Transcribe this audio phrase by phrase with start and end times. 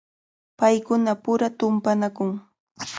[0.59, 2.29] Paykunapura tumpanakun.